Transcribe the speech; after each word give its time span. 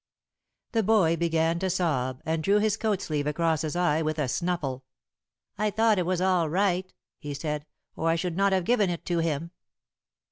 The 0.71 0.81
boy 0.81 1.15
began 1.15 1.59
to 1.59 1.69
sob, 1.69 2.23
and 2.25 2.41
drew 2.41 2.57
his 2.57 2.75
coat 2.75 3.03
sleeve 3.03 3.27
across 3.27 3.61
his 3.61 3.75
eye 3.75 4.01
with 4.01 4.17
a 4.17 4.27
snuffle. 4.27 4.83
"I 5.59 5.69
thought 5.69 5.99
it 5.99 6.07
was 6.07 6.19
all 6.21 6.49
right," 6.49 6.91
he 7.19 7.35
said, 7.35 7.67
"or 7.95 8.09
I 8.09 8.15
should 8.15 8.35
not 8.35 8.51
have 8.51 8.65
given 8.65 8.89
it 8.89 9.05
to 9.05 9.19
him." 9.19 9.51